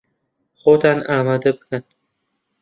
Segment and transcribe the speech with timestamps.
[0.59, 1.83] خۆتان ئامادە بکەن!